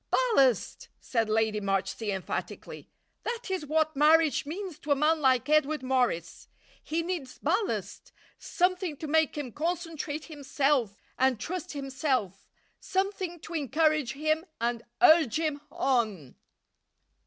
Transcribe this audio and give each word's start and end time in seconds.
"Ballast," 0.09 0.89
said 0.99 1.29
Lady 1.29 1.59
Marchsea, 1.61 2.11
emphatically, 2.11 2.89
"that 3.21 3.51
is 3.51 3.67
what 3.67 3.95
marriage 3.95 4.47
means 4.47 4.79
to 4.79 4.89
a 4.89 4.95
man 4.95 5.21
like 5.21 5.47
Edward 5.47 5.83
Morris. 5.83 6.47
He 6.81 7.03
needs 7.03 7.37
ballast; 7.37 8.11
something 8.39 8.97
to 8.97 9.05
make 9.05 9.37
him 9.37 9.51
concentrate 9.51 10.25
himself 10.25 10.99
and 11.19 11.39
trust 11.39 11.73
himself; 11.73 12.47
something 12.79 13.39
to 13.41 13.53
encourage 13.53 14.13
him 14.13 14.43
and 14.59 14.81
urge 15.03 15.37
him 15.39 15.61
on." 15.69 16.33